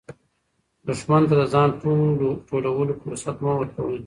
[0.87, 3.97] دښمن ته د ځان ټولولو فرصت مه ورکوئ.